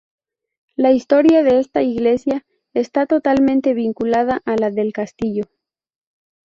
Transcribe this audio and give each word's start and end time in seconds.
La 0.75 0.89
historia 0.93 1.43
de 1.43 1.59
esta 1.59 1.83
iglesia 1.83 2.43
está 2.73 3.05
totalmente 3.05 3.75
vinculada 3.75 4.41
a 4.45 4.55
la 4.55 4.71
del 4.71 4.93
castillo. 4.93 5.43